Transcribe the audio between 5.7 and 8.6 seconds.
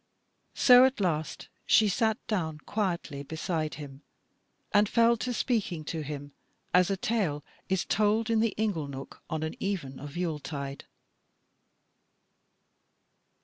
to him, as a tale is told in the